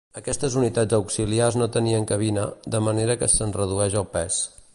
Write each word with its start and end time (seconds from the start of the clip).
Aquestes 0.19 0.55
unitats 0.61 0.95
auxiliars 0.97 1.59
no 1.63 1.67
tenien 1.77 2.09
cabina, 2.13 2.47
de 2.77 2.83
manera 2.87 3.19
que 3.21 3.31
se'n 3.37 3.55
redueix 3.61 4.01
el 4.05 4.13
pes. 4.17 4.43